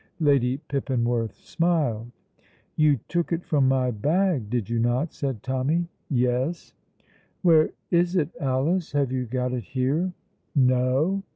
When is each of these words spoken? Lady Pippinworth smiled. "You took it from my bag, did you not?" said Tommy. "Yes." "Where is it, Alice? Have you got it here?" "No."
Lady 0.19 0.57
Pippinworth 0.67 1.35
smiled. 1.45 2.09
"You 2.75 2.99
took 3.07 3.31
it 3.31 3.45
from 3.45 3.67
my 3.67 3.91
bag, 3.91 4.49
did 4.49 4.67
you 4.67 4.79
not?" 4.79 5.13
said 5.13 5.43
Tommy. 5.43 5.89
"Yes." 6.09 6.73
"Where 7.43 7.69
is 7.91 8.15
it, 8.15 8.29
Alice? 8.39 8.93
Have 8.93 9.11
you 9.11 9.25
got 9.27 9.53
it 9.53 9.63
here?" 9.63 10.11
"No." 10.55 11.21